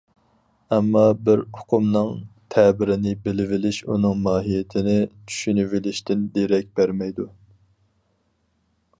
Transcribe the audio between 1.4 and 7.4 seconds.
ئۇقۇمنىڭ تەبىرىنى بىلىۋېلىش ئۇنىڭ ماھىيىتىنى چۈشىنىۋېلىشتىن دېرەك بەرمەيدۇ.